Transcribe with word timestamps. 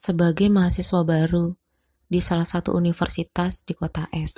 sebagai 0.00 0.48
mahasiswa 0.48 1.04
baru 1.04 1.52
di 2.08 2.24
salah 2.24 2.48
satu 2.48 2.72
universitas 2.72 3.68
di 3.68 3.76
kota 3.76 4.08
S. 4.16 4.32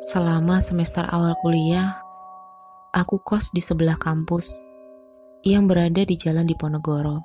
Selama 0.00 0.64
semester 0.64 1.04
awal 1.04 1.36
kuliah, 1.44 2.00
aku 2.96 3.20
kos 3.20 3.52
di 3.52 3.60
sebelah 3.60 4.00
kampus 4.00 4.64
yang 5.44 5.68
berada 5.68 6.00
di 6.00 6.16
jalan 6.16 6.48
Diponegoro. 6.48 7.20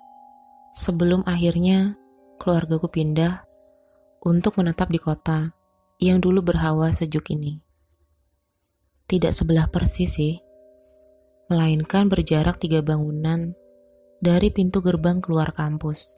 Sebelum 0.76 1.24
akhirnya 1.24 1.96
keluargaku 2.44 2.92
pindah 2.92 3.48
untuk 4.20 4.60
menetap 4.60 4.92
di 4.92 5.00
kota 5.00 5.56
yang 6.04 6.20
dulu 6.20 6.44
berhawa 6.44 6.92
sejuk 6.92 7.32
ini. 7.32 7.64
Tidak 9.08 9.32
sebelah 9.32 9.72
persis 9.72 10.12
sih, 10.12 10.45
melainkan 11.46 12.10
berjarak 12.10 12.58
tiga 12.58 12.82
bangunan 12.82 13.54
dari 14.18 14.50
pintu 14.50 14.82
gerbang 14.82 15.22
keluar 15.22 15.54
kampus. 15.54 16.18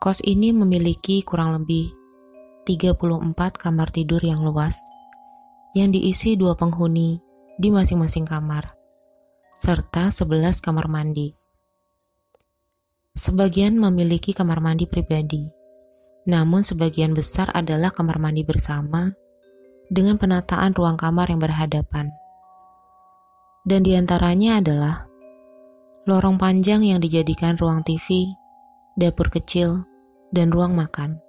Kos 0.00 0.24
ini 0.24 0.54
memiliki 0.56 1.20
kurang 1.20 1.52
lebih 1.58 1.92
34 2.64 3.34
kamar 3.56 3.88
tidur 3.92 4.22
yang 4.24 4.40
luas, 4.40 4.80
yang 5.76 5.92
diisi 5.92 6.36
dua 6.36 6.56
penghuni 6.56 7.20
di 7.60 7.68
masing-masing 7.68 8.24
kamar, 8.24 8.72
serta 9.52 10.08
11 10.08 10.64
kamar 10.64 10.88
mandi. 10.88 11.34
Sebagian 13.18 13.74
memiliki 13.74 14.30
kamar 14.30 14.62
mandi 14.62 14.86
pribadi, 14.86 15.44
namun 16.24 16.62
sebagian 16.62 17.12
besar 17.12 17.50
adalah 17.52 17.92
kamar 17.92 18.16
mandi 18.22 18.46
bersama 18.46 19.12
dengan 19.90 20.16
penataan 20.20 20.76
ruang 20.76 21.00
kamar 21.00 21.32
yang 21.32 21.40
berhadapan. 21.40 22.14
Dan 23.68 23.84
di 23.84 23.92
antaranya 23.92 24.64
adalah 24.64 25.04
lorong 26.08 26.40
panjang 26.40 26.88
yang 26.88 27.04
dijadikan 27.04 27.52
ruang 27.60 27.84
TV, 27.84 28.32
dapur 28.96 29.28
kecil, 29.28 29.84
dan 30.32 30.48
ruang 30.48 30.72
makan. 30.72 31.20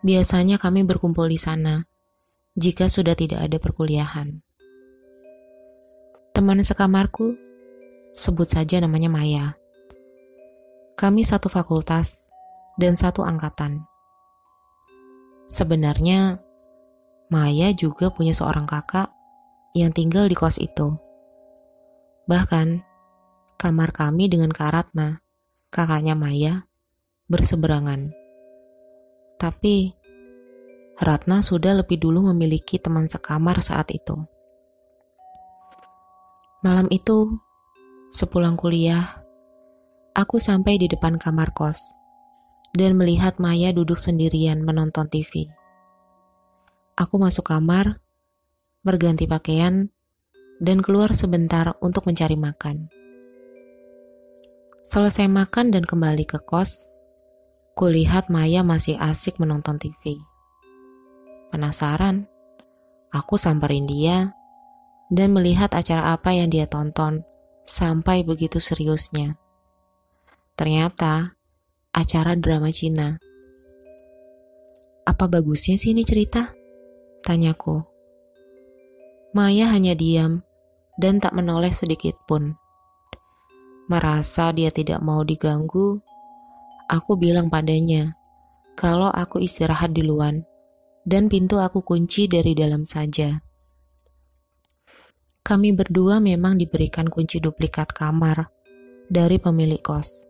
Biasanya 0.00 0.56
kami 0.56 0.88
berkumpul 0.88 1.28
di 1.28 1.36
sana 1.36 1.84
jika 2.56 2.88
sudah 2.88 3.12
tidak 3.12 3.44
ada 3.44 3.60
perkuliahan. 3.60 4.40
Teman 6.32 6.64
sekamarku, 6.64 7.36
sebut 8.16 8.48
saja 8.48 8.80
namanya 8.80 9.12
Maya. 9.12 9.46
Kami 10.96 11.28
satu 11.28 11.52
fakultas 11.52 12.32
dan 12.80 12.96
satu 12.96 13.20
angkatan. 13.20 13.84
Sebenarnya, 15.44 16.40
Maya 17.28 17.68
juga 17.76 18.08
punya 18.08 18.32
seorang 18.32 18.64
kakak 18.64 19.12
yang 19.72 19.92
tinggal 19.92 20.28
di 20.28 20.36
kos 20.36 20.60
itu. 20.60 20.96
Bahkan, 22.28 22.84
kamar 23.56 23.90
kami 23.96 24.28
dengan 24.28 24.52
Karatna, 24.52 25.24
kakaknya 25.72 26.12
Maya, 26.12 26.68
berseberangan. 27.28 28.12
Tapi 29.40 29.96
Ratna 31.00 31.40
sudah 31.40 31.72
lebih 31.80 31.98
dulu 31.98 32.30
memiliki 32.30 32.76
teman 32.76 33.08
sekamar 33.08 33.64
saat 33.64 33.88
itu. 33.90 34.14
Malam 36.62 36.86
itu, 36.92 37.40
sepulang 38.12 38.54
kuliah, 38.54 39.24
aku 40.12 40.36
sampai 40.36 40.76
di 40.78 40.86
depan 40.86 41.16
kamar 41.16 41.50
kos 41.56 41.96
dan 42.76 42.94
melihat 42.94 43.40
Maya 43.40 43.72
duduk 43.72 43.96
sendirian 43.96 44.60
menonton 44.62 45.08
TV. 45.08 45.48
Aku 46.92 47.16
masuk 47.16 47.48
kamar, 47.48 48.01
berganti 48.82 49.30
pakaian, 49.30 49.90
dan 50.62 50.78
keluar 50.78 51.10
sebentar 51.14 51.74
untuk 51.82 52.06
mencari 52.06 52.38
makan. 52.38 52.86
Selesai 54.82 55.30
makan 55.30 55.70
dan 55.70 55.86
kembali 55.86 56.26
ke 56.26 56.42
kos, 56.42 56.90
Kulihat 57.72 58.28
Maya 58.28 58.60
masih 58.60 59.00
asik 59.00 59.40
menonton 59.40 59.80
TV. 59.80 60.20
Penasaran, 61.48 62.28
aku 63.08 63.40
samperin 63.40 63.88
dia 63.88 64.36
dan 65.08 65.32
melihat 65.32 65.72
acara 65.72 66.12
apa 66.12 66.36
yang 66.36 66.52
dia 66.52 66.68
tonton 66.68 67.24
sampai 67.64 68.26
begitu 68.28 68.60
seriusnya. 68.60 69.40
Ternyata 70.52 71.32
acara 71.96 72.36
drama 72.36 72.68
Cina. 72.68 73.16
Apa 75.08 75.28
bagusnya 75.28 75.80
sih 75.80 75.96
ini 75.96 76.04
cerita? 76.04 76.52
Tanyaku. 77.24 77.91
Maya 79.32 79.72
hanya 79.72 79.96
diam 79.96 80.44
dan 81.00 81.20
tak 81.20 81.32
menoleh 81.32 81.72
sedikit 81.72 82.16
pun. 82.28 82.56
Merasa 83.88 84.52
dia 84.52 84.68
tidak 84.68 85.00
mau 85.00 85.24
diganggu, 85.24 86.00
Aku 86.92 87.16
bilang 87.16 87.48
padanya, 87.48 88.20
kalau 88.76 89.08
aku 89.08 89.40
istirahat 89.40 89.96
di 89.96 90.04
luar 90.04 90.36
dan 91.08 91.32
pintu 91.32 91.56
aku 91.56 91.80
kunci 91.80 92.28
dari 92.28 92.52
dalam 92.52 92.84
saja. 92.84 93.40
Kami 95.40 95.72
berdua 95.72 96.20
memang 96.20 96.60
diberikan 96.60 97.08
kunci 97.08 97.40
duplikat 97.40 97.96
kamar 97.96 98.44
dari 99.08 99.40
pemilik 99.40 99.80
kos. 99.80 100.28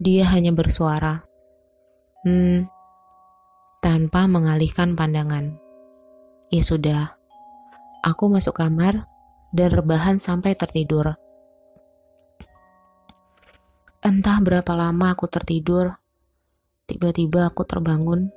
Dia 0.00 0.32
hanya 0.32 0.56
bersuara, 0.56 1.20
hmm, 2.24 2.64
tanpa 3.84 4.24
mengalihkan 4.32 4.96
pandangan. 4.96 5.60
Ya 6.48 6.64
sudah, 6.64 7.17
aku 8.08 8.32
masuk 8.32 8.56
kamar 8.56 9.04
dan 9.52 9.68
rebahan 9.68 10.16
sampai 10.16 10.56
tertidur. 10.56 11.12
Entah 14.00 14.40
berapa 14.40 14.72
lama 14.72 15.12
aku 15.12 15.28
tertidur, 15.28 15.92
tiba-tiba 16.88 17.52
aku 17.52 17.68
terbangun 17.68 18.32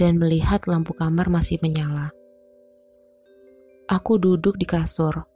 dan 0.00 0.16
melihat 0.16 0.64
lampu 0.64 0.96
kamar 0.96 1.28
masih 1.28 1.60
menyala. 1.60 2.14
Aku 3.88 4.16
duduk 4.16 4.56
di 4.56 4.64
kasur, 4.64 5.28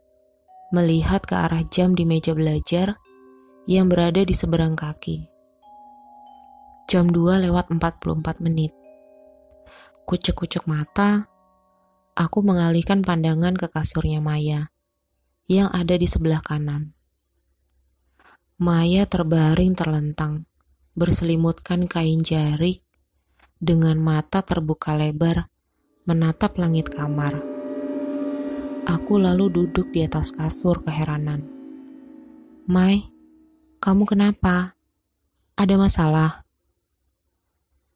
melihat 0.73 1.21
ke 1.21 1.37
arah 1.37 1.61
jam 1.69 1.93
di 1.93 2.09
meja 2.09 2.33
belajar 2.33 2.97
yang 3.69 3.85
berada 3.91 4.25
di 4.25 4.33
seberang 4.33 4.73
kaki. 4.73 5.29
Jam 6.89 7.09
2 7.09 7.49
lewat 7.49 7.69
44 7.73 8.45
menit. 8.45 8.73
Kucek-kucek 10.05 10.69
mata, 10.69 11.32
aku 12.13 12.45
mengalihkan 12.45 13.01
pandangan 13.01 13.57
ke 13.57 13.69
kasurnya 13.69 14.21
Maya 14.21 14.69
yang 15.49 15.69
ada 15.73 15.97
di 15.97 16.07
sebelah 16.07 16.39
kanan. 16.39 16.93
Maya 18.61 19.03
terbaring 19.09 19.75
terlentang, 19.75 20.47
berselimutkan 20.95 21.89
kain 21.89 22.21
jarik, 22.21 22.85
dengan 23.57 23.97
mata 23.99 24.45
terbuka 24.45 24.93
lebar, 24.93 25.49
menatap 26.05 26.55
langit 26.61 26.91
kamar. 26.93 27.41
Aku 28.83 29.15
lalu 29.15 29.47
duduk 29.51 29.89
di 29.95 30.03
atas 30.03 30.35
kasur 30.35 30.83
keheranan. 30.83 31.47
Mai, 32.67 33.07
kamu 33.79 34.07
kenapa? 34.07 34.75
Ada 35.55 35.75
masalah? 35.75 36.43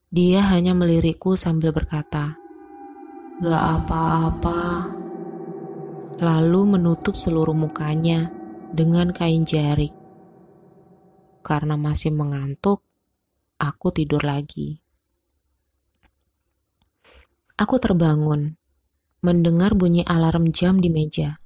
Dia 0.08 0.44
hanya 0.52 0.72
melirikku 0.72 1.36
sambil 1.36 1.76
berkata, 1.76 2.40
Gak 3.38 3.66
apa-apa. 3.86 4.90
Lalu 6.18 6.62
menutup 6.74 7.14
seluruh 7.14 7.54
mukanya 7.54 8.34
dengan 8.74 9.14
kain 9.14 9.46
jarik 9.46 9.94
karena 11.48 11.80
masih 11.80 12.12
mengantuk, 12.12 12.84
aku 13.56 13.96
tidur 13.96 14.20
lagi. 14.28 14.84
Aku 17.56 17.80
terbangun, 17.80 18.60
mendengar 19.24 19.80
bunyi 19.80 20.04
alarm 20.04 20.52
jam 20.52 20.84
di 20.84 20.92
meja. 20.92 21.40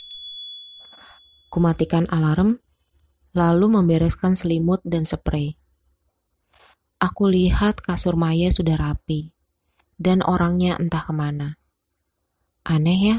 Kumatikan 1.53 2.09
alarm, 2.09 2.57
lalu 3.37 3.77
membereskan 3.77 4.33
selimut 4.33 4.81
dan 4.81 5.05
spray. 5.05 5.53
Aku 6.97 7.29
lihat 7.29 7.77
kasur 7.85 8.17
Maya 8.17 8.49
sudah 8.49 8.73
rapi, 8.73 9.37
dan 10.01 10.25
orangnya 10.25 10.81
entah 10.81 11.05
ke 11.05 11.13
mana. 11.13 11.60
Aneh 12.61 12.99
ya, 13.01 13.17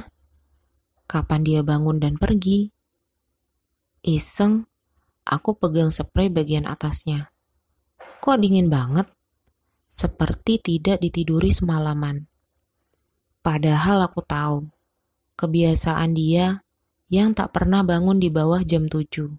kapan 1.11 1.43
dia 1.43 1.61
bangun 1.67 1.99
dan 1.99 2.15
pergi? 2.19 2.71
Iseng, 4.03 4.67
Aku 5.23 5.55
pegang 5.55 5.94
spray 5.94 6.27
bagian 6.27 6.67
atasnya. 6.67 7.31
Kok 8.19 8.43
dingin 8.43 8.67
banget? 8.67 9.06
Seperti 9.87 10.59
tidak 10.59 10.99
ditiduri 10.99 11.55
semalaman. 11.55 12.27
Padahal 13.39 14.03
aku 14.03 14.19
tahu, 14.27 14.67
kebiasaan 15.39 16.19
dia 16.19 16.67
yang 17.06 17.39
tak 17.39 17.55
pernah 17.55 17.87
bangun 17.87 18.19
di 18.19 18.35
bawah 18.35 18.67
jam 18.67 18.91
7. 18.91 19.39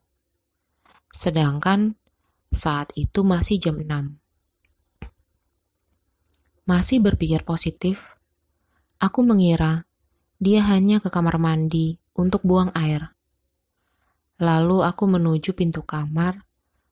Sedangkan 1.12 2.00
saat 2.48 2.96
itu 2.96 3.28
masih 3.28 3.60
jam 3.60 3.84
6. 3.84 4.16
Masih 6.64 7.04
berpikir 7.04 7.44
positif, 7.44 8.16
aku 9.04 9.20
mengira 9.20 9.84
dia 10.44 10.60
hanya 10.68 11.00
ke 11.00 11.08
kamar 11.08 11.40
mandi 11.40 11.96
untuk 12.20 12.44
buang 12.44 12.68
air. 12.76 13.16
Lalu 14.44 14.84
aku 14.84 15.08
menuju 15.08 15.56
pintu 15.56 15.88
kamar 15.88 16.44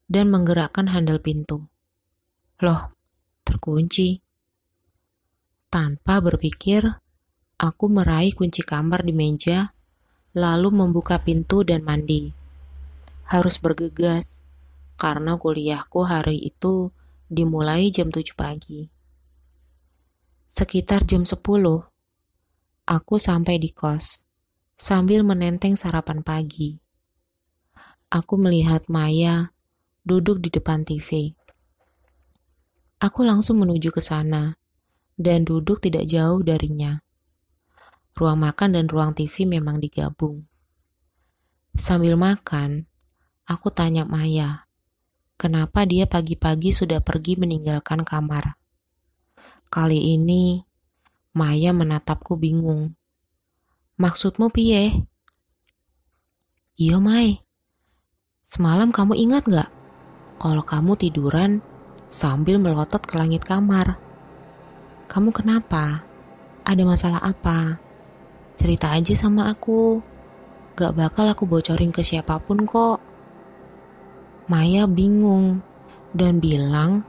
dan 0.07 0.31
menggerakkan 0.31 0.87
handle 0.87 1.19
pintu. 1.19 1.67
Loh, 2.63 2.95
terkunci. 3.43 4.23
Tanpa 5.67 6.23
berpikir, 6.23 6.95
aku 7.59 7.85
meraih 7.91 8.31
kunci 8.31 8.63
kamar 8.63 9.03
di 9.03 9.11
meja, 9.11 9.75
lalu 10.31 10.71
membuka 10.71 11.19
pintu 11.19 11.67
dan 11.67 11.83
mandi. 11.83 12.31
Harus 13.27 13.59
bergegas, 13.59 14.47
karena 14.95 15.35
kuliahku 15.35 16.07
hari 16.07 16.39
itu 16.39 16.95
dimulai 17.27 17.91
jam 17.91 18.07
7 18.15 18.31
pagi. 18.31 18.87
Sekitar 20.47 21.03
jam 21.03 21.27
10, 21.27 21.90
aku 22.85 23.17
sampai 23.17 23.57
di 23.57 23.73
kos, 23.73 24.25
sambil 24.77 25.25
menenteng 25.25 25.77
sarapan 25.77 26.21
pagi 26.21 26.81
aku 28.11 28.35
melihat 28.35 28.91
Maya 28.91 29.55
duduk 30.03 30.43
di 30.43 30.51
depan 30.51 30.83
TV. 30.83 31.31
Aku 32.99 33.23
langsung 33.23 33.63
menuju 33.63 33.89
ke 33.89 34.03
sana 34.03 34.59
dan 35.15 35.47
duduk 35.47 35.79
tidak 35.79 36.05
jauh 36.05 36.43
darinya. 36.43 36.99
Ruang 38.19 38.43
makan 38.43 38.75
dan 38.75 38.85
ruang 38.91 39.15
TV 39.15 39.47
memang 39.47 39.79
digabung. 39.79 40.43
Sambil 41.71 42.19
makan, 42.19 42.91
aku 43.47 43.71
tanya 43.71 44.03
Maya, 44.03 44.67
kenapa 45.39 45.87
dia 45.87 46.03
pagi-pagi 46.03 46.75
sudah 46.75 46.99
pergi 46.99 47.39
meninggalkan 47.39 48.03
kamar. 48.03 48.59
Kali 49.71 50.19
ini, 50.19 50.59
Maya 51.31 51.71
menatapku 51.71 52.35
bingung. 52.35 52.99
Maksudmu 53.95 54.51
piye? 54.51 55.07
Iya, 56.75 56.99
Mai. 56.99 57.39
Semalam 58.43 58.91
kamu 58.91 59.15
ingat 59.15 59.47
gak? 59.47 59.71
Kalau 60.43 60.59
kamu 60.59 60.99
tiduran 60.99 61.63
sambil 62.11 62.59
melotot 62.59 62.99
ke 63.07 63.15
langit 63.15 63.47
kamar. 63.47 63.95
Kamu 65.07 65.31
kenapa? 65.31 66.03
Ada 66.67 66.83
masalah 66.83 67.23
apa? 67.23 67.79
Cerita 68.59 68.91
aja 68.91 69.15
sama 69.15 69.47
aku. 69.47 70.03
Gak 70.75 70.99
bakal 70.99 71.31
aku 71.31 71.47
bocorin 71.47 71.95
ke 71.95 72.03
siapa 72.03 72.43
pun 72.43 72.67
kok. 72.67 72.99
Maya 74.51 74.83
bingung 74.83 75.63
dan 76.11 76.43
bilang 76.43 77.07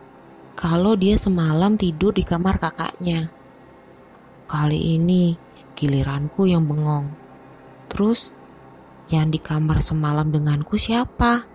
kalau 0.55 0.95
dia 0.95 1.19
semalam 1.19 1.75
tidur 1.75 2.15
di 2.15 2.23
kamar 2.23 2.63
kakaknya. 2.63 3.42
Kali 4.53 5.01
ini 5.01 5.33
giliranku 5.73 6.45
yang 6.45 6.69
bengong. 6.69 7.09
Terus 7.89 8.37
yang 9.09 9.33
di 9.33 9.41
kamar 9.41 9.81
semalam 9.81 10.29
denganku 10.29 10.77
siapa? 10.77 11.49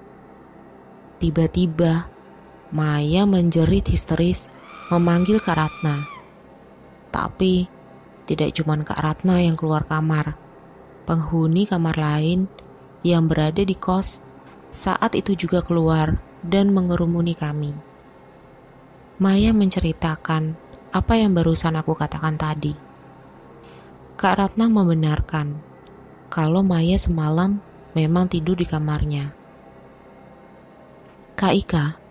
Tiba-tiba, 1.21 2.09
Maya 2.73 3.29
menjerit 3.29 3.85
histeris 3.85 4.49
memanggil 4.89 5.37
Kak 5.37 5.61
Ratna. 5.61 6.09
Tapi, 7.13 7.69
tidak 8.25 8.57
cuma 8.57 8.73
Kak 8.81 8.97
Ratna 8.97 9.45
yang 9.45 9.53
keluar 9.53 9.85
kamar. 9.85 10.33
Penghuni 11.05 11.69
kamar 11.69 12.01
lain 12.01 12.49
yang 13.05 13.29
berada 13.29 13.61
di 13.61 13.77
kos 13.77 14.25
saat 14.73 15.13
itu 15.13 15.37
juga 15.37 15.61
keluar 15.61 16.17
dan 16.41 16.73
mengerumuni 16.73 17.37
kami. 17.37 17.77
Maya 19.21 19.53
menceritakan 19.53 20.57
apa 20.89 21.13
yang 21.13 21.37
barusan 21.37 21.77
aku 21.77 21.93
katakan 21.93 22.41
tadi. 22.41 22.86
Kak 24.17 24.41
Ratna 24.41 24.65
membenarkan 24.65 25.61
kalau 26.33 26.65
Maya 26.65 26.97
semalam 26.97 27.61
memang 27.93 28.25
tidur 28.25 28.57
di 28.57 28.65
kamarnya. 28.65 29.37
Kak 31.37 31.53
Ika, 31.53 32.01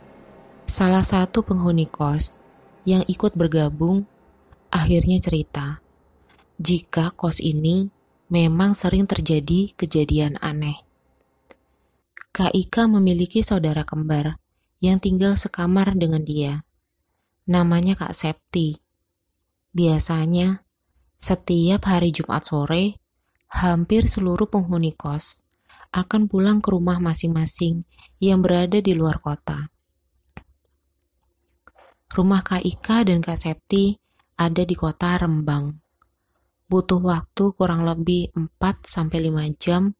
salah 0.70 1.02
satu 1.02 1.42
penghuni 1.42 1.90
kos 1.90 2.46
yang 2.86 3.02
ikut 3.10 3.34
bergabung, 3.34 4.06
akhirnya 4.70 5.18
cerita 5.18 5.82
jika 6.62 7.10
kos 7.10 7.42
ini 7.42 7.90
memang 8.30 8.78
sering 8.78 9.10
terjadi 9.10 9.74
kejadian 9.74 10.38
aneh. 10.38 10.86
Kak 12.30 12.54
Ika 12.54 12.86
memiliki 12.86 13.42
saudara 13.42 13.82
kembar 13.82 14.38
yang 14.78 15.02
tinggal 15.02 15.34
sekamar 15.34 15.90
dengan 15.98 16.22
dia. 16.22 16.62
Namanya 17.50 17.98
Kak 17.98 18.14
Septi. 18.14 18.78
Biasanya, 19.74 20.65
setiap 21.16 21.88
hari 21.88 22.12
Jumat 22.12 22.44
sore, 22.44 23.00
hampir 23.48 24.08
seluruh 24.08 24.48
penghuni 24.48 24.92
kos 24.92 25.44
akan 25.96 26.28
pulang 26.28 26.60
ke 26.60 26.68
rumah 26.72 27.00
masing-masing 27.00 27.88
yang 28.20 28.44
berada 28.44 28.84
di 28.84 28.92
luar 28.92 29.16
kota. 29.20 29.72
Rumah 32.12 32.42
Kak 32.44 32.64
Ika 32.64 33.04
dan 33.04 33.20
Kak 33.20 33.36
Septi 33.36 33.96
ada 34.36 34.62
di 34.64 34.72
kota 34.76 35.16
Rembang. 35.16 35.72
Butuh 36.68 37.00
waktu 37.00 37.44
kurang 37.56 37.84
lebih 37.84 38.32
4-5 38.32 39.12
jam 39.60 39.92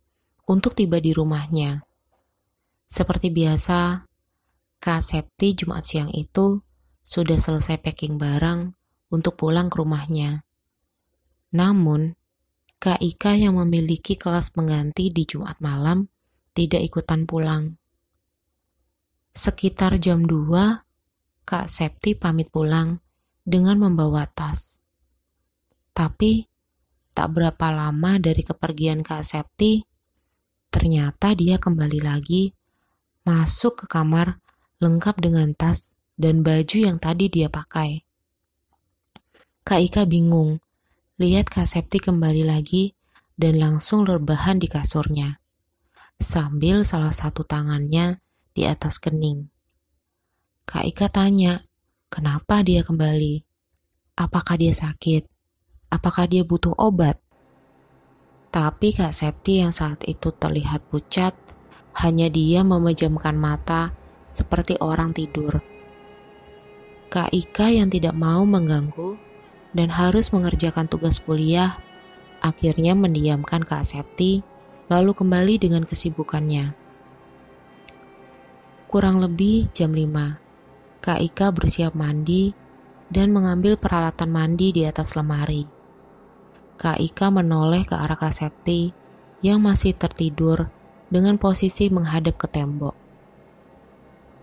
untuk 0.48 0.72
tiba 0.76 1.00
di 1.00 1.12
rumahnya. 1.12 1.84
Seperti 2.86 3.32
biasa, 3.32 4.06
Kak 4.78 5.02
Septi 5.02 5.58
Jumat 5.58 5.84
siang 5.84 6.10
itu 6.12 6.62
sudah 7.02 7.38
selesai 7.38 7.82
packing 7.82 8.18
barang 8.18 8.74
untuk 9.10 9.38
pulang 9.38 9.70
ke 9.70 9.78
rumahnya. 9.78 10.46
Namun, 11.54 12.16
Kak 12.76 13.02
Ika 13.02 13.38
yang 13.38 13.58
memiliki 13.58 14.14
kelas 14.18 14.50
pengganti 14.54 15.10
di 15.10 15.26
Jumat 15.26 15.58
malam 15.62 16.10
tidak 16.56 16.82
ikutan 16.82 17.28
pulang. 17.28 17.76
Sekitar 19.36 20.00
jam 20.00 20.24
2, 20.24 21.46
Kak 21.46 21.66
Septi 21.68 22.16
pamit 22.16 22.48
pulang 22.48 22.98
dengan 23.44 23.78
membawa 23.78 24.24
tas. 24.26 24.80
Tapi, 25.92 26.44
tak 27.16 27.32
berapa 27.32 27.72
lama 27.72 28.18
dari 28.20 28.44
kepergian 28.44 29.00
Kak 29.00 29.24
Septi, 29.24 29.80
ternyata 30.68 31.32
dia 31.32 31.56
kembali 31.56 32.00
lagi 32.04 32.52
masuk 33.24 33.84
ke 33.84 33.86
kamar 33.88 34.38
lengkap 34.80 35.16
dengan 35.24 35.56
tas 35.56 35.96
dan 36.20 36.44
baju 36.44 36.76
yang 36.76 37.00
tadi 37.00 37.32
dia 37.32 37.48
pakai. 37.48 38.04
Kak 39.64 39.80
Ika 39.80 40.04
bingung 40.04 40.60
Lihat 41.16 41.48
Kak 41.48 41.64
Septi 41.64 41.96
kembali 41.96 42.44
lagi 42.44 42.92
dan 43.40 43.56
langsung 43.56 44.04
rebahan 44.04 44.60
di 44.60 44.68
kasurnya, 44.68 45.40
sambil 46.20 46.84
salah 46.84 47.08
satu 47.08 47.40
tangannya 47.40 48.20
di 48.52 48.68
atas 48.68 49.00
kening. 49.00 49.48
Kak 50.68 50.84
Ika 50.84 51.08
tanya, 51.08 51.64
kenapa 52.12 52.60
dia 52.60 52.84
kembali? 52.84 53.48
Apakah 54.20 54.60
dia 54.60 54.76
sakit? 54.76 55.24
Apakah 55.88 56.28
dia 56.28 56.44
butuh 56.44 56.76
obat? 56.76 57.16
Tapi 58.52 58.92
Kak 58.92 59.16
Septi 59.16 59.64
yang 59.64 59.72
saat 59.72 60.04
itu 60.04 60.36
terlihat 60.36 60.84
pucat, 60.84 61.32
hanya 61.96 62.28
dia 62.28 62.60
memejamkan 62.60 63.40
mata 63.40 63.96
seperti 64.28 64.76
orang 64.84 65.16
tidur. 65.16 65.64
Kak 67.08 67.32
Ika 67.32 67.72
yang 67.72 67.88
tidak 67.88 68.12
mau 68.12 68.44
mengganggu 68.44 69.25
dan 69.76 69.92
harus 69.92 70.32
mengerjakan 70.32 70.88
tugas 70.88 71.20
kuliah, 71.20 71.76
akhirnya 72.40 72.96
mendiamkan 72.96 73.60
Kak 73.60 73.84
Septi, 73.84 74.40
lalu 74.88 75.12
kembali 75.12 75.60
dengan 75.60 75.84
kesibukannya. 75.84 76.72
Kurang 78.88 79.20
lebih 79.20 79.68
jam 79.76 79.92
5, 79.92 81.04
Kak 81.04 81.20
Ika 81.20 81.52
bersiap 81.52 81.92
mandi 81.92 82.56
dan 83.12 83.36
mengambil 83.36 83.76
peralatan 83.76 84.32
mandi 84.32 84.72
di 84.72 84.88
atas 84.88 85.12
lemari. 85.12 85.68
Kak 86.80 86.96
Ika 86.96 87.28
menoleh 87.28 87.84
ke 87.84 87.92
arah 87.92 88.16
Kak 88.16 88.32
Septi 88.32 88.96
yang 89.44 89.60
masih 89.60 89.92
tertidur 89.92 90.72
dengan 91.12 91.36
posisi 91.36 91.92
menghadap 91.92 92.40
ke 92.40 92.48
tembok. 92.48 92.96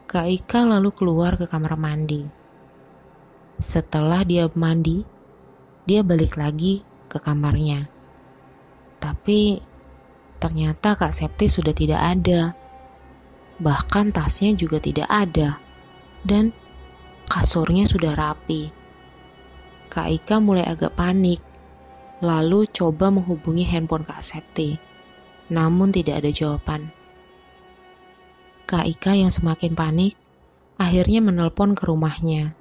Kak 0.05 0.29
Ika 0.29 0.69
lalu 0.69 0.93
keluar 0.93 1.41
ke 1.41 1.49
kamar 1.49 1.73
mandi. 1.73 2.29
Setelah 3.57 4.21
dia 4.27 4.45
mandi, 4.53 5.05
dia 5.83 5.99
balik 5.99 6.39
lagi 6.39 6.83
ke 7.11 7.19
kamarnya. 7.19 7.91
Tapi 9.03 9.59
ternyata 10.39 10.95
Kak 10.95 11.11
Septi 11.11 11.51
sudah 11.51 11.75
tidak 11.75 11.99
ada. 11.99 12.55
Bahkan 13.59 14.15
tasnya 14.15 14.55
juga 14.55 14.79
tidak 14.79 15.11
ada. 15.11 15.59
Dan 16.23 16.55
kasurnya 17.27 17.83
sudah 17.83 18.15
rapi. 18.15 18.71
Kak 19.91 20.07
Ika 20.07 20.39
mulai 20.39 20.63
agak 20.63 20.95
panik. 20.95 21.43
Lalu 22.23 22.63
coba 22.71 23.11
menghubungi 23.11 23.67
handphone 23.67 24.07
Kak 24.07 24.23
Septi. 24.23 24.79
Namun 25.51 25.91
tidak 25.91 26.23
ada 26.23 26.31
jawaban. 26.31 26.95
Kak 28.63 28.87
Ika 28.87 29.19
yang 29.19 29.29
semakin 29.29 29.75
panik 29.75 30.15
akhirnya 30.79 31.19
menelpon 31.19 31.75
ke 31.75 31.83
rumahnya. 31.83 32.55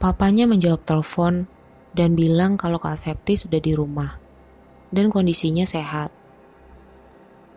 Papanya 0.00 0.48
menjawab 0.48 0.82
telepon 0.82 1.48
dan 1.96 2.12
bilang 2.12 2.60
kalau 2.60 2.76
Kak 2.76 3.00
Septi 3.00 3.40
sudah 3.40 3.56
di 3.56 3.72
rumah 3.72 4.20
dan 4.92 5.08
kondisinya 5.08 5.64
sehat. 5.64 6.12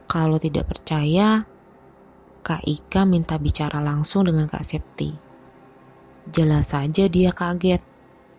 Kalau 0.07 0.39
tidak 0.39 0.71
percaya, 0.71 1.43
Kak 2.39 2.63
Ika 2.63 3.03
minta 3.03 3.35
bicara 3.35 3.83
langsung 3.83 4.25
dengan 4.25 4.47
Kak 4.47 4.63
Septi. 4.63 5.11
Jelas 6.31 6.71
saja 6.71 7.11
dia 7.11 7.35
kaget 7.35 7.83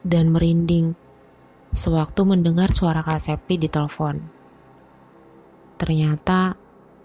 dan 0.01 0.33
merinding 0.33 0.97
sewaktu 1.71 2.25
mendengar 2.25 2.73
suara 2.73 3.05
Kak 3.05 3.21
Septi 3.21 3.61
di 3.61 3.69
telepon. 3.69 4.25
Ternyata 5.77 6.57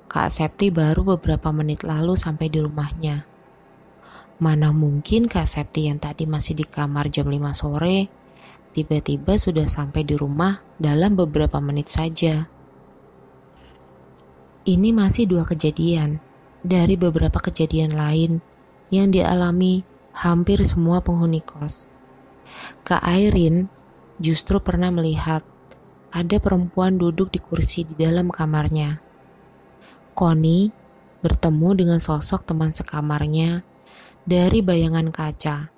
Kak 0.08 0.32
Septi 0.32 0.72
baru 0.72 1.20
beberapa 1.20 1.52
menit 1.52 1.84
lalu 1.84 2.16
sampai 2.16 2.48
di 2.48 2.64
rumahnya. 2.64 3.28
Mana 4.42 4.74
mungkin 4.74 5.30
Kak 5.30 5.46
Septi 5.46 5.92
yang 5.92 6.02
tadi 6.02 6.25
masih 6.25 6.58
di 6.58 6.66
kamar 6.66 7.08
jam 7.14 7.30
5 7.30 7.54
sore, 7.54 8.25
tiba-tiba 8.75 9.39
sudah 9.39 9.72
sampai 9.72 10.03
di 10.03 10.20
rumah 10.20 10.60
dalam 10.75 11.15
beberapa 11.15 11.63
menit 11.63 11.88
saja. 11.88 12.51
Ini 14.67 14.91
masih 14.91 15.32
dua 15.32 15.48
kejadian 15.48 16.20
dari 16.60 17.00
beberapa 17.00 17.39
kejadian 17.39 17.96
lain 17.96 18.44
yang 18.91 19.15
dialami 19.15 19.88
hampir 20.12 20.60
semua 20.67 21.00
penghuni 21.00 21.39
kos. 21.39 21.96
Kak 22.84 23.00
Airin 23.08 23.72
justru 24.20 24.60
pernah 24.60 24.91
melihat 24.91 25.48
ada 26.12 26.38
perempuan 26.39 27.00
duduk 27.00 27.32
di 27.32 27.39
kursi 27.39 27.88
di 27.88 27.96
dalam 27.96 28.27
kamarnya. 28.27 29.00
Connie 30.15 30.72
bertemu 31.20 31.70
dengan 31.75 32.00
sosok 32.00 32.48
teman 32.48 32.72
sekamarnya 32.72 33.63
dari 34.24 34.63
bayangan 34.63 35.12
kaca. 35.12 35.70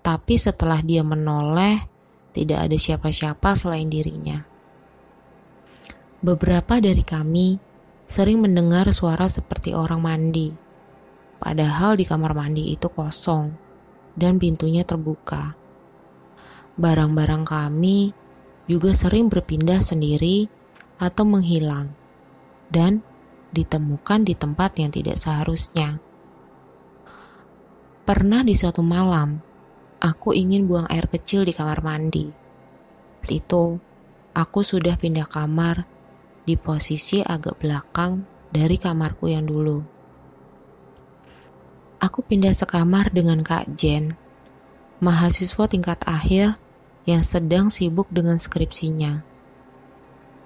Tapi 0.00 0.34
setelah 0.40 0.80
dia 0.80 1.04
menoleh, 1.04 1.89
tidak 2.30 2.70
ada 2.70 2.76
siapa-siapa 2.78 3.58
selain 3.58 3.90
dirinya. 3.90 4.46
Beberapa 6.20 6.78
dari 6.78 7.00
kami 7.00 7.58
sering 8.04 8.44
mendengar 8.44 8.90
suara 8.92 9.30
seperti 9.30 9.72
orang 9.72 10.02
mandi. 10.04 10.52
Padahal 11.40 11.96
di 11.96 12.04
kamar 12.04 12.36
mandi 12.36 12.74
itu 12.74 12.92
kosong 12.92 13.54
dan 14.18 14.36
pintunya 14.36 14.84
terbuka. 14.84 15.56
Barang-barang 16.76 17.48
kami 17.48 18.12
juga 18.68 18.92
sering 18.92 19.32
berpindah 19.32 19.80
sendiri 19.80 20.46
atau 21.00 21.24
menghilang 21.24 21.90
dan 22.68 23.00
ditemukan 23.50 24.22
di 24.22 24.36
tempat 24.36 24.78
yang 24.78 24.92
tidak 24.92 25.18
seharusnya. 25.18 25.98
Pernah 28.04 28.42
di 28.44 28.54
suatu 28.54 28.84
malam, 28.84 29.40
aku 30.00 30.32
ingin 30.32 30.64
buang 30.64 30.88
air 30.88 31.06
kecil 31.06 31.44
di 31.44 31.52
kamar 31.52 31.84
mandi. 31.84 32.32
Itu, 33.28 33.76
aku 34.32 34.64
sudah 34.64 34.96
pindah 34.96 35.28
kamar 35.28 35.84
di 36.48 36.56
posisi 36.56 37.20
agak 37.20 37.60
belakang 37.60 38.24
dari 38.48 38.80
kamarku 38.80 39.28
yang 39.28 39.44
dulu. 39.44 39.84
Aku 42.00 42.24
pindah 42.24 42.56
sekamar 42.56 43.12
dengan 43.12 43.44
Kak 43.44 43.76
Jen, 43.76 44.16
mahasiswa 45.04 45.68
tingkat 45.68 46.00
akhir 46.08 46.56
yang 47.04 47.20
sedang 47.20 47.68
sibuk 47.68 48.08
dengan 48.08 48.40
skripsinya. 48.40 49.20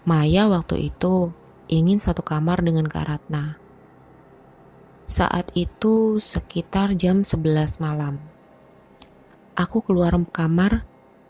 Maya 0.02 0.50
waktu 0.50 0.90
itu 0.90 1.30
ingin 1.70 2.02
satu 2.02 2.26
kamar 2.26 2.60
dengan 2.60 2.90
Kak 2.90 3.06
Ratna. 3.06 3.56
Saat 5.06 5.54
itu 5.54 6.18
sekitar 6.18 6.98
jam 6.98 7.22
11 7.22 7.78
malam. 7.78 8.33
Aku 9.54 9.86
keluar 9.86 10.10
kamar 10.34 10.82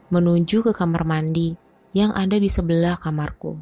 menuju 0.09 0.65
ke 0.65 0.73
kamar 0.73 1.05
mandi 1.05 1.61
yang 1.93 2.09
ada 2.17 2.41
di 2.41 2.49
sebelah 2.49 2.97
kamarku. 2.97 3.61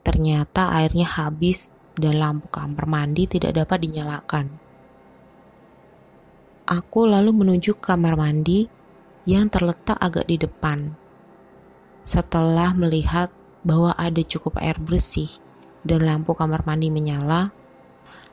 Ternyata 0.00 0.72
airnya 0.72 1.04
habis 1.04 1.76
dan 1.92 2.24
lampu 2.24 2.48
kamar 2.48 2.88
mandi 2.88 3.28
tidak 3.28 3.52
dapat 3.52 3.84
dinyalakan. 3.84 4.46
Aku 6.64 7.04
lalu 7.04 7.36
menuju 7.36 7.76
ke 7.76 7.92
kamar 7.92 8.16
mandi 8.16 8.64
yang 9.28 9.52
terletak 9.52 10.00
agak 10.00 10.24
di 10.24 10.40
depan. 10.40 10.96
Setelah 12.00 12.72
melihat 12.72 13.28
bahwa 13.60 13.92
ada 14.00 14.24
cukup 14.24 14.56
air 14.64 14.80
bersih 14.80 15.28
dan 15.84 16.00
lampu 16.08 16.32
kamar 16.32 16.64
mandi 16.64 16.88
menyala, 16.88 17.52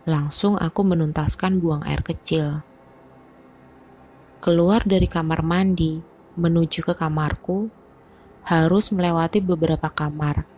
langsung 0.08 0.56
aku 0.56 0.88
menuntaskan 0.88 1.60
buang 1.60 1.84
air 1.84 2.00
kecil. 2.00 2.64
Keluar 4.42 4.82
dari 4.90 5.06
kamar 5.06 5.46
mandi 5.46 6.02
menuju 6.34 6.82
ke 6.82 6.98
kamarku 6.98 7.70
harus 8.42 8.90
melewati 8.90 9.38
beberapa 9.38 9.86
kamar 9.94 10.50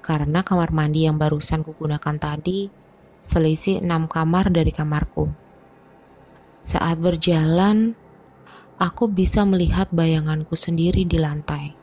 karena 0.00 0.40
kamar 0.40 0.72
mandi 0.72 1.04
yang 1.04 1.20
barusan 1.20 1.60
kugunakan 1.60 2.16
tadi 2.16 2.72
selisih 3.20 3.84
enam 3.84 4.08
kamar 4.08 4.48
dari 4.48 4.72
kamarku. 4.72 5.28
Saat 6.64 6.96
berjalan, 7.00 7.92
aku 8.80 9.12
bisa 9.12 9.44
melihat 9.44 9.92
bayanganku 9.92 10.56
sendiri 10.56 11.04
di 11.04 11.20
lantai. 11.20 11.76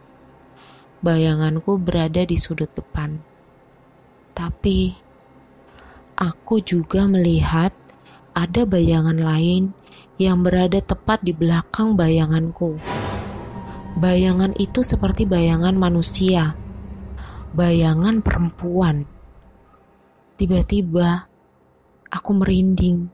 Bayanganku 1.06 1.78
berada 1.78 2.25
di 2.25 2.34
sudut 2.34 2.74
depan. 2.74 3.22
Tapi, 4.34 4.98
aku 6.18 6.66
juga 6.66 7.06
melihat 7.06 7.74
ada 8.31 8.67
bayangan 8.67 9.19
lain 9.19 9.71
yang 10.15 10.43
berada 10.45 10.79
tepat 10.79 11.23
di 11.23 11.31
belakang 11.35 11.95
bayanganku. 11.95 12.79
Bayangan 13.97 14.55
itu 14.55 14.81
seperti 14.81 15.27
bayangan 15.27 15.75
manusia 15.75 16.55
bayangan 17.51 18.23
perempuan. 18.23 19.03
Tiba-tiba 20.39 21.27
aku 22.07 22.31
merinding, 22.31 23.11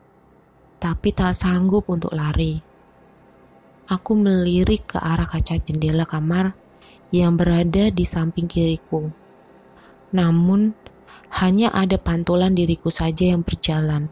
tapi 0.77 1.09
tak 1.09 1.33
sanggup 1.33 1.89
untuk 1.89 2.13
lari. 2.13 2.61
Aku 3.89 4.13
melirik 4.13 4.93
ke 4.93 4.97
arah 5.01 5.25
kaca 5.25 5.57
jendela 5.57 6.05
kamar 6.05 6.53
yang 7.09 7.33
berada 7.33 7.89
di 7.89 8.05
samping 8.05 8.45
kiriku. 8.45 9.09
Namun, 10.13 10.77
hanya 11.41 11.73
ada 11.73 11.97
pantulan 11.97 12.53
diriku 12.53 12.93
saja 12.93 13.33
yang 13.33 13.41
berjalan. 13.41 14.11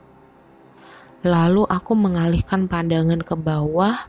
Lalu 1.26 1.66
aku 1.66 1.98
mengalihkan 1.98 2.70
pandangan 2.70 3.26
ke 3.26 3.34
bawah 3.34 4.08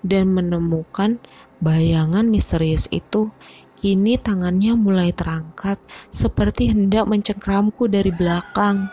dan 0.00 0.32
menemukan 0.32 1.20
bayangan 1.60 2.24
misterius 2.32 2.88
itu 2.88 3.28
Kini 3.76 4.16
tangannya 4.16 4.72
mulai 4.72 5.12
terangkat 5.12 5.76
seperti 6.08 6.72
hendak 6.72 7.04
mencengkramku 7.04 7.92
dari 7.92 8.08
belakang. 8.08 8.88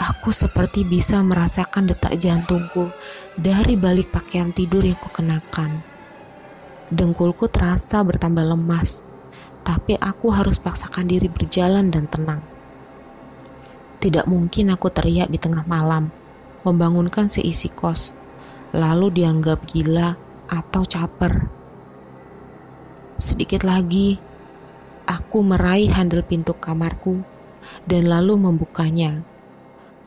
Aku 0.00 0.32
seperti 0.32 0.88
bisa 0.88 1.20
merasakan 1.20 1.92
detak 1.92 2.16
jantungku 2.16 2.88
dari 3.36 3.76
balik 3.76 4.08
pakaian 4.16 4.48
tidur 4.56 4.80
yang 4.80 4.96
kukenakan. 4.96 5.84
Dengkulku 6.88 7.52
terasa 7.52 8.00
bertambah 8.00 8.48
lemas, 8.48 9.04
tapi 9.60 10.00
aku 10.00 10.32
harus 10.32 10.56
paksakan 10.56 11.04
diri 11.04 11.28
berjalan 11.28 11.92
dan 11.92 12.08
tenang. 12.08 12.51
Tidak 14.02 14.26
mungkin 14.26 14.74
aku 14.74 14.90
teriak 14.90 15.30
di 15.30 15.38
tengah 15.38 15.62
malam, 15.62 16.10
membangunkan 16.66 17.30
seisi 17.30 17.70
kos, 17.70 18.18
lalu 18.74 19.22
dianggap 19.22 19.62
gila 19.62 20.18
atau 20.50 20.82
caper. 20.82 21.46
Sedikit 23.14 23.62
lagi, 23.62 24.18
aku 25.06 25.46
meraih 25.46 25.86
handle 25.94 26.26
pintu 26.26 26.50
kamarku 26.58 27.22
dan 27.86 28.10
lalu 28.10 28.34
membukanya. 28.42 29.22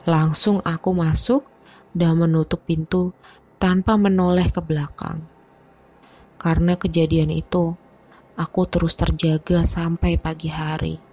Langsung 0.04 0.60
aku 0.60 0.92
masuk 0.92 1.48
dan 1.96 2.20
menutup 2.20 2.68
pintu 2.68 3.16
tanpa 3.56 3.96
menoleh 3.96 4.52
ke 4.52 4.60
belakang. 4.60 5.24
Karena 6.36 6.76
kejadian 6.76 7.32
itu, 7.32 7.72
aku 8.36 8.68
terus 8.68 8.92
terjaga 8.92 9.64
sampai 9.64 10.20
pagi 10.20 10.52
hari. 10.52 11.05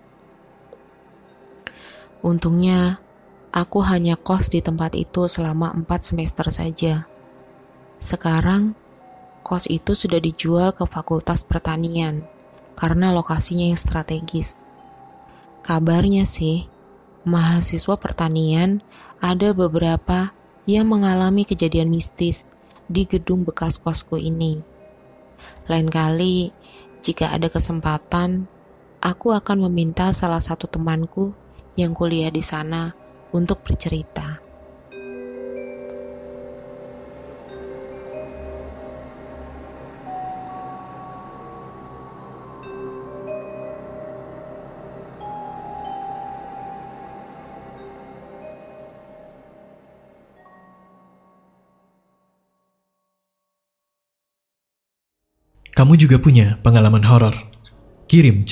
Untungnya, 2.24 3.03
aku 3.51 3.84
hanya 3.84 4.15
kos 4.15 4.48
di 4.48 4.63
tempat 4.63 4.96
itu 4.96 5.27
selama 5.27 5.75
empat 5.75 6.08
semester 6.08 6.48
saja. 6.56 7.03
Sekarang, 8.00 8.80
kos 9.44 9.68
itu 9.68 9.92
sudah 9.92 10.24
dijual 10.24 10.72
ke 10.72 10.88
Fakultas 10.88 11.44
Pertanian 11.44 12.24
karena 12.80 13.12
lokasinya 13.12 13.68
yang 13.68 13.75
strategis. 13.75 14.72
Kabarnya 15.68 16.24
sih, 16.24 16.72
mahasiswa 17.27 17.96
pertanian 18.00 18.80
ada 19.20 19.51
beberapa 19.51 20.32
yang 20.63 20.88
mengalami 20.88 21.44
kejadian 21.44 21.92
mistis 21.92 22.48
di 22.88 23.03
gedung 23.03 23.44
bekas 23.44 23.75
kosku 23.75 24.15
ini. 24.15 24.63
Lain 25.68 25.92
kali, 25.92 26.56
jika 27.03 27.36
ada 27.36 27.51
kesempatan, 27.51 28.48
aku 29.03 29.36
akan 29.36 29.68
meminta 29.68 30.12
salah 30.15 30.39
satu 30.39 30.72
temanku 30.72 31.36
yang 31.80 31.96
kuliah 31.98 32.30
di 32.30 32.42
sana 32.44 32.94
untuk 33.34 33.65
bercerita. 33.65 34.44
Kamu 55.74 55.98
juga 55.98 56.22
punya 56.22 56.62
pengalaman 56.62 57.01
horor? 57.01 57.34
Kirim 58.06 58.46
cerita. 58.46 58.51